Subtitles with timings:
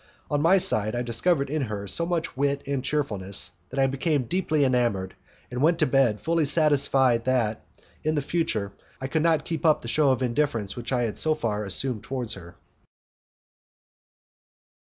[0.31, 4.23] On my side, I discovered in her so much wit and cheerfulness, that I became
[4.23, 5.13] deeply enamoured,
[5.51, 7.63] and went to bed fully satisfied that,
[8.03, 11.19] in the future, I could not keep up the show of indifference which I had
[11.19, 12.55] so far assumed towards her.